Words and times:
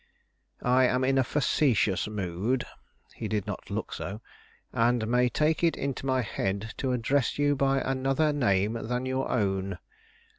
I 0.65 0.85
am 0.87 1.03
in 1.03 1.19
a 1.19 1.23
facetious 1.23 2.07
mood" 2.07 2.65
he 3.13 3.27
did 3.27 3.45
not 3.45 3.69
look 3.69 3.93
so 3.93 4.19
"and 4.73 5.07
may 5.07 5.29
take 5.29 5.63
it 5.63 5.75
into 5.77 6.07
my 6.07 6.23
head 6.23 6.73
to 6.77 6.91
address 6.91 7.37
you 7.37 7.55
by 7.55 7.81
another 7.81 8.33
name 8.33 8.73
than 8.73 9.05
your 9.05 9.29
own. 9.29 9.77